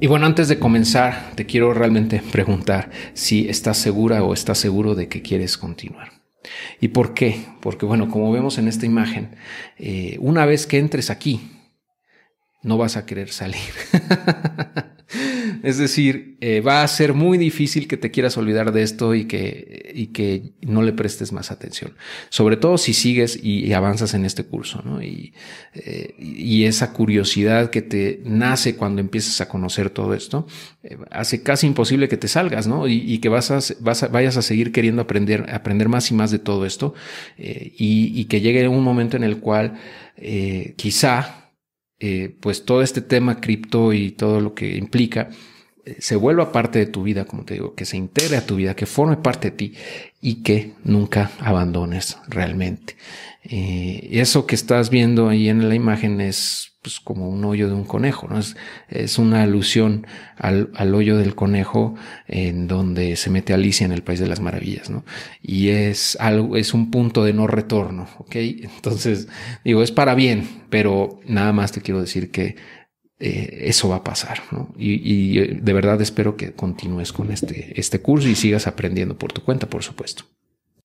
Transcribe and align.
Y 0.00 0.06
bueno, 0.06 0.26
antes 0.26 0.46
de 0.46 0.60
comenzar, 0.60 1.32
te 1.34 1.44
quiero 1.44 1.74
realmente 1.74 2.22
preguntar 2.30 2.90
si 3.14 3.48
estás 3.48 3.78
segura 3.78 4.22
o 4.22 4.32
estás 4.32 4.58
seguro 4.58 4.94
de 4.94 5.08
que 5.08 5.22
quieres 5.22 5.58
continuar. 5.58 6.12
¿Y 6.80 6.88
por 6.88 7.14
qué? 7.14 7.46
Porque 7.60 7.84
bueno, 7.84 8.08
como 8.08 8.30
vemos 8.30 8.58
en 8.58 8.68
esta 8.68 8.86
imagen, 8.86 9.36
eh, 9.76 10.16
una 10.20 10.46
vez 10.46 10.68
que 10.68 10.78
entres 10.78 11.10
aquí, 11.10 11.50
no 12.62 12.78
vas 12.78 12.96
a 12.96 13.06
querer 13.06 13.30
salir. 13.30 13.60
es 15.62 15.78
decir, 15.78 16.36
eh, 16.40 16.60
va 16.60 16.82
a 16.82 16.88
ser 16.88 17.14
muy 17.14 17.36
difícil 17.36 17.88
que 17.88 17.96
te 17.96 18.10
quieras 18.10 18.36
olvidar 18.36 18.72
de 18.72 18.82
esto 18.82 19.14
y 19.14 19.24
que, 19.24 19.92
y 19.94 20.08
que 20.08 20.52
no 20.60 20.82
le 20.82 20.92
prestes 20.92 21.32
más 21.32 21.50
atención. 21.50 21.94
Sobre 22.28 22.56
todo 22.56 22.78
si 22.78 22.94
sigues 22.94 23.38
y, 23.42 23.72
avanzas 23.72 24.14
en 24.14 24.24
este 24.24 24.44
curso, 24.44 24.82
¿no? 24.84 25.02
Y, 25.02 25.34
eh, 25.74 26.14
y, 26.18 26.64
esa 26.64 26.92
curiosidad 26.92 27.70
que 27.70 27.82
te 27.82 28.20
nace 28.24 28.76
cuando 28.76 29.00
empiezas 29.00 29.40
a 29.40 29.48
conocer 29.48 29.90
todo 29.90 30.14
esto, 30.14 30.46
eh, 30.82 30.96
hace 31.10 31.42
casi 31.42 31.66
imposible 31.66 32.08
que 32.08 32.16
te 32.16 32.28
salgas, 32.28 32.66
¿no? 32.66 32.86
Y, 32.86 33.18
que 33.18 33.28
vas 33.28 33.50
a, 33.50 33.58
vas 33.80 34.10
vayas 34.10 34.36
a 34.36 34.42
seguir 34.42 34.70
queriendo 34.70 35.02
aprender, 35.02 35.46
aprender 35.52 35.88
más 35.88 36.10
y 36.10 36.14
más 36.14 36.30
de 36.30 36.38
todo 36.38 36.66
esto 36.66 36.94
y, 37.36 38.24
que 38.26 38.40
llegue 38.40 38.68
un 38.68 38.84
momento 38.84 39.16
en 39.16 39.24
el 39.24 39.38
cual 39.38 39.74
quizá 40.76 41.52
pues 42.40 42.64
todo 42.64 42.82
este 42.82 43.00
tema 43.00 43.40
cripto 43.40 43.92
y 43.92 44.12
todo 44.12 44.40
lo 44.40 44.54
que 44.54 44.76
implica 44.76 45.30
se 45.98 46.16
vuelva 46.16 46.52
parte 46.52 46.78
de 46.78 46.86
tu 46.86 47.02
vida, 47.02 47.24
como 47.24 47.44
te 47.44 47.54
digo, 47.54 47.74
que 47.74 47.84
se 47.84 47.96
integre 47.96 48.36
a 48.36 48.46
tu 48.46 48.56
vida, 48.56 48.76
que 48.76 48.86
forme 48.86 49.16
parte 49.16 49.50
de 49.50 49.56
ti 49.56 49.74
y 50.20 50.42
que 50.42 50.74
nunca 50.84 51.30
abandones 51.40 52.18
realmente. 52.28 52.96
Eh, 53.44 54.08
eso 54.12 54.46
que 54.46 54.54
estás 54.54 54.90
viendo 54.90 55.28
ahí 55.28 55.48
en 55.48 55.68
la 55.68 55.74
imagen 55.74 56.20
es 56.20 56.68
pues, 56.82 57.00
como 57.00 57.28
un 57.28 57.44
hoyo 57.44 57.68
de 57.68 57.74
un 57.74 57.84
conejo, 57.84 58.28
¿no? 58.28 58.38
Es, 58.38 58.56
es 58.88 59.18
una 59.18 59.42
alusión 59.42 60.06
al, 60.36 60.70
al, 60.74 60.94
hoyo 60.94 61.16
del 61.16 61.34
conejo 61.34 61.94
en 62.26 62.68
donde 62.68 63.16
se 63.16 63.30
mete 63.30 63.54
Alicia 63.54 63.84
en 63.84 63.92
el 63.92 64.02
País 64.02 64.20
de 64.20 64.26
las 64.26 64.40
Maravillas, 64.40 64.90
¿no? 64.90 65.04
Y 65.42 65.68
es 65.68 66.16
algo, 66.20 66.56
es 66.56 66.74
un 66.74 66.90
punto 66.90 67.24
de 67.24 67.32
no 67.32 67.46
retorno, 67.46 68.08
¿ok? 68.18 68.36
Entonces, 68.36 69.28
digo, 69.64 69.82
es 69.82 69.92
para 69.92 70.14
bien, 70.14 70.48
pero 70.68 71.20
nada 71.26 71.52
más 71.52 71.72
te 71.72 71.80
quiero 71.80 72.00
decir 72.00 72.30
que 72.30 72.56
eh, 73.20 73.64
eso 73.66 73.88
va 73.88 73.96
a 73.96 74.04
pasar, 74.04 74.42
¿no? 74.52 74.72
Y, 74.76 75.00
y 75.02 75.46
de 75.54 75.72
verdad 75.72 76.00
espero 76.00 76.36
que 76.36 76.52
continúes 76.52 77.12
con 77.12 77.32
este, 77.32 77.78
este 77.78 78.00
curso 78.00 78.28
y 78.28 78.34
sigas 78.34 78.66
aprendiendo 78.66 79.18
por 79.18 79.32
tu 79.32 79.42
cuenta, 79.42 79.68
por 79.68 79.82
supuesto. 79.82 80.24